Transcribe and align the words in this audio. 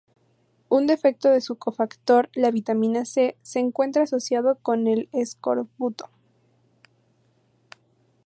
Un 0.69 0.87
defecto 0.87 1.31
en 1.31 1.41
su 1.41 1.59
cofactor, 1.59 2.31
la 2.33 2.49
vitamina 2.49 3.05
C, 3.05 3.37
se 3.43 3.59
encuentra 3.59 4.01
asociado 4.01 4.57
con 4.63 4.87
el 4.87 5.07
escorbuto. 5.13 6.09